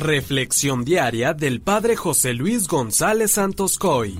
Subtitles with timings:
[0.00, 4.18] Reflexión diaria del Padre José Luis González Santos Coy.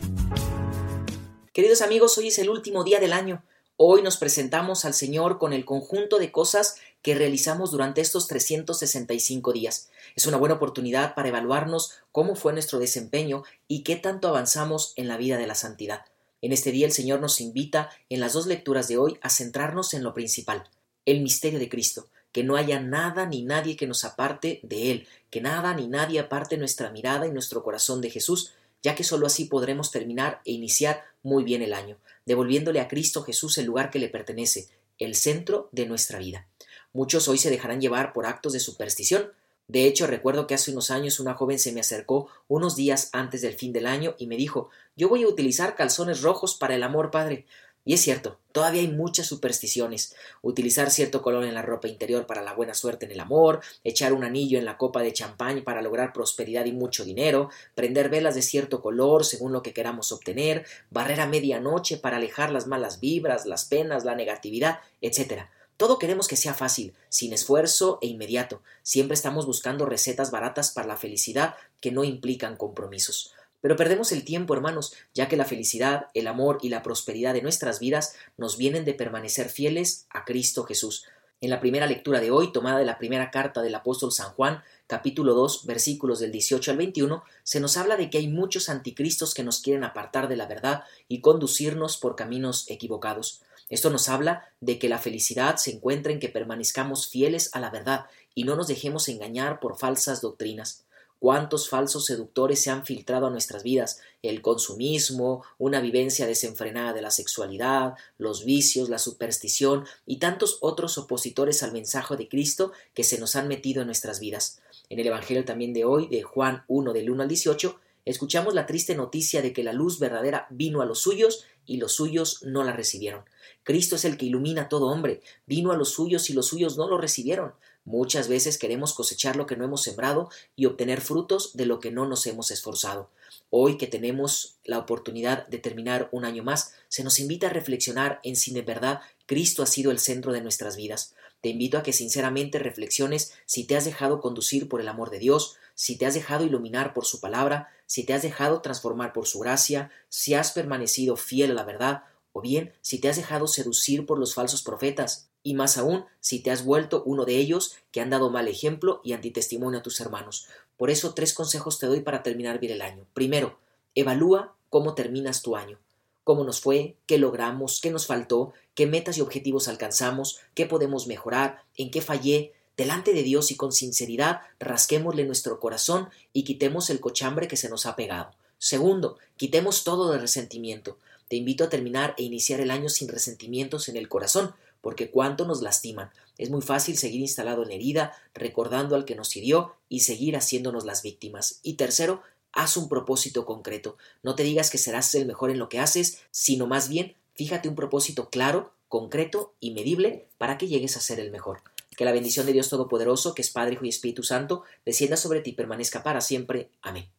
[1.55, 3.43] Queridos amigos, hoy es el último día del año.
[3.79, 9.55] Hoy nos presentamos al Señor con el conjunto de cosas que realizamos durante estos 365
[9.55, 9.89] días.
[10.15, 15.09] Es una buena oportunidad para evaluarnos cómo fue nuestro desempeño y qué tanto avanzamos en
[15.09, 16.03] la vida de la santidad.
[16.43, 19.95] En este día el Señor nos invita en las dos lecturas de hoy a centrarnos
[19.95, 20.69] en lo principal,
[21.07, 25.09] el misterio de Cristo, que no haya nada ni nadie que nos aparte de Él,
[25.31, 29.27] que nada ni nadie aparte nuestra mirada y nuestro corazón de Jesús, ya que sólo
[29.27, 33.91] así podremos terminar e iniciar muy bien el año, devolviéndole a Cristo Jesús el lugar
[33.91, 36.47] que le pertenece, el centro de nuestra vida.
[36.93, 39.33] Muchos hoy se dejarán llevar por actos de superstición.
[39.69, 43.43] De hecho, recuerdo que hace unos años una joven se me acercó unos días antes
[43.43, 46.83] del fin del año y me dijo Yo voy a utilizar calzones rojos para el
[46.83, 47.47] amor, padre.
[47.85, 50.15] Y es cierto, todavía hay muchas supersticiones.
[50.43, 54.13] Utilizar cierto color en la ropa interior para la buena suerte en el amor, echar
[54.13, 58.35] un anillo en la copa de champán para lograr prosperidad y mucho dinero, prender velas
[58.35, 63.01] de cierto color según lo que queramos obtener, barrer a medianoche para alejar las malas
[63.01, 65.45] vibras, las penas, la negatividad, etc.
[65.79, 68.61] Todo queremos que sea fácil, sin esfuerzo e inmediato.
[68.83, 73.33] Siempre estamos buscando recetas baratas para la felicidad que no implican compromisos.
[73.61, 77.43] Pero perdemos el tiempo, hermanos, ya que la felicidad, el amor y la prosperidad de
[77.43, 81.05] nuestras vidas nos vienen de permanecer fieles a Cristo Jesús.
[81.43, 84.63] En la primera lectura de hoy, tomada de la primera carta del apóstol San Juan,
[84.87, 89.33] capítulo 2, versículos del 18 al 21, se nos habla de que hay muchos anticristos
[89.33, 93.43] que nos quieren apartar de la verdad y conducirnos por caminos equivocados.
[93.71, 97.71] Esto nos habla de que la felicidad se encuentra en que permanezcamos fieles a la
[97.71, 100.85] verdad y no nos dejemos engañar por falsas doctrinas
[101.21, 107.03] cuántos falsos seductores se han filtrado a nuestras vidas, el consumismo, una vivencia desenfrenada de
[107.03, 113.05] la sexualidad, los vicios, la superstición y tantos otros opositores al mensaje de Cristo que
[113.05, 114.61] se nos han metido en nuestras vidas.
[114.89, 117.79] En el Evangelio también de hoy, de Juan 1 del 1 al 18,
[118.11, 121.93] escuchamos la triste noticia de que la luz verdadera vino a los suyos y los
[121.93, 123.25] suyos no la recibieron.
[123.63, 126.77] Cristo es el que ilumina a todo hombre, vino a los suyos y los suyos
[126.77, 127.53] no lo recibieron.
[127.85, 131.91] Muchas veces queremos cosechar lo que no hemos sembrado y obtener frutos de lo que
[131.91, 133.11] no nos hemos esforzado.
[133.49, 138.21] Hoy que tenemos la oportunidad de terminar un año más, se nos invita a reflexionar
[138.23, 141.15] en si de verdad Cristo ha sido el centro de nuestras vidas.
[141.41, 145.19] Te invito a que sinceramente reflexiones si te has dejado conducir por el amor de
[145.19, 149.27] Dios, si te has dejado iluminar por su palabra, si te has dejado transformar por
[149.27, 153.47] su gracia, si has permanecido fiel a la verdad, o bien si te has dejado
[153.47, 157.77] seducir por los falsos profetas, y más aún si te has vuelto uno de ellos
[157.93, 160.49] que han dado mal ejemplo y antitestimonio a tus hermanos.
[160.77, 163.07] Por eso tres consejos te doy para terminar bien el año.
[163.15, 163.59] Primero,
[163.95, 165.79] evalúa cómo terminas tu año.
[166.25, 171.07] Cómo nos fue, qué logramos, qué nos faltó, qué metas y objetivos alcanzamos, qué podemos
[171.07, 172.53] mejorar, en qué fallé.
[172.81, 177.69] Delante de Dios y con sinceridad rasquémosle nuestro corazón y quitemos el cochambre que se
[177.69, 178.31] nos ha pegado.
[178.57, 180.97] Segundo, quitemos todo de resentimiento.
[181.29, 185.45] Te invito a terminar e iniciar el año sin resentimientos en el corazón, porque cuánto
[185.45, 186.09] nos lastiman.
[186.39, 190.87] Es muy fácil seguir instalado en herida, recordando al que nos hirió y seguir haciéndonos
[190.87, 191.61] las víctimas.
[191.63, 193.99] Y tercero, haz un propósito concreto.
[194.23, 197.69] No te digas que serás el mejor en lo que haces, sino más bien fíjate
[197.69, 201.61] un propósito claro, concreto y medible para que llegues a ser el mejor.
[202.01, 205.43] Que la bendición de Dios Todopoderoso, que es Padre, Hijo y Espíritu Santo, descienda sobre
[205.43, 206.71] ti y permanezca para siempre.
[206.81, 207.07] Amén.